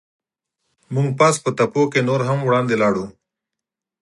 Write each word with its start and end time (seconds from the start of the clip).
موږ 0.93 1.07
پاس 1.19 1.35
په 1.43 1.49
تپو 1.57 1.83
کې 1.91 2.01
نور 2.09 2.21
هم 2.29 2.39
وړاندې 2.43 2.73
ولاړو. 2.75 3.05